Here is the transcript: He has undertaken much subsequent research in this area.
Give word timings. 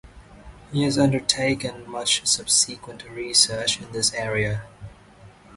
He 0.71 0.81
has 0.81 0.97
undertaken 0.97 1.87
much 1.87 2.25
subsequent 2.25 3.03
research 3.11 3.79
in 3.79 3.91
this 3.91 4.11
area. 4.15 4.63